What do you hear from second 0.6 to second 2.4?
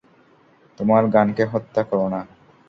তোমার গানকে হত্যা কর না।